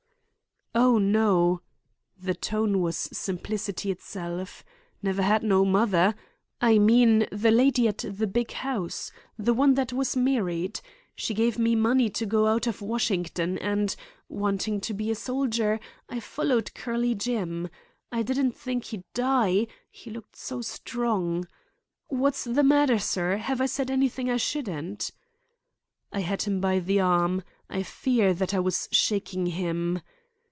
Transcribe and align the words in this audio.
"Oh, 0.73 0.97
no;" 0.97 1.59
the 2.17 2.33
tone 2.33 2.79
was 2.79 2.95
simplicity 2.95 3.91
itself. 3.91 4.63
"Never 5.03 5.21
had 5.21 5.43
no 5.43 5.65
mother. 5.65 6.15
I 6.61 6.77
mean 6.79 7.27
the 7.29 7.51
lady 7.51 7.89
at 7.89 8.05
the 8.07 8.25
big 8.25 8.53
house; 8.53 9.11
the 9.37 9.53
one 9.53 9.73
that 9.73 9.91
was 9.91 10.15
married. 10.15 10.79
She 11.13 11.33
gave 11.33 11.59
me 11.59 11.75
money 11.75 12.09
to 12.11 12.25
go 12.25 12.47
out 12.47 12.67
of 12.67 12.81
Washington, 12.81 13.57
and, 13.57 13.93
wanting 14.29 14.79
to 14.81 14.93
be 14.93 15.11
a 15.11 15.15
soldier, 15.15 15.77
I 16.07 16.21
followed 16.21 16.73
Curly 16.73 17.15
Jim. 17.15 17.67
I 18.09 18.21
didn't 18.23 18.55
think 18.55 18.85
he'd 18.85 19.03
die—he 19.13 20.09
looked 20.09 20.37
so 20.37 20.61
strong— 20.61 21.47
What's 22.07 22.45
the 22.45 22.63
matter, 22.63 22.97
sir? 22.97 23.35
Have 23.35 23.59
I 23.59 23.65
said 23.65 23.91
anything 23.91 24.31
I 24.31 24.37
shouldn't?" 24.37 25.11
I 26.13 26.21
had 26.21 26.43
him 26.43 26.61
by 26.61 26.79
the 26.79 27.01
arm. 27.01 27.43
I 27.69 27.83
fear 27.83 28.33
that 28.35 28.53
I 28.53 28.59
was 28.61 28.87
shaking 28.93 29.47
him. 29.47 29.99